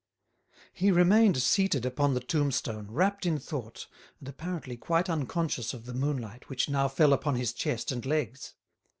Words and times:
He 0.73 0.89
remained 0.89 1.39
seated 1.39 1.85
upon 1.85 2.15
the 2.15 2.19
tombstone, 2.21 2.89
wrapped 2.89 3.23
in 3.23 3.37
thought, 3.37 3.85
and 4.17 4.27
apparently 4.27 4.75
quite 4.75 5.11
unconscious 5.11 5.75
of 5.75 5.85
the 5.85 5.93
moonlight 5.93 6.49
which 6.49 6.67
now 6.67 6.87
fell 6.87 7.13
upon 7.13 7.35
his 7.35 7.53
chest 7.53 7.91
and 7.91 8.03
legs. 8.03 8.55